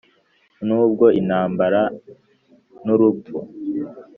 nubwo 0.67 1.05
intambara, 1.19 1.81
n'urupfu!" 2.85 3.35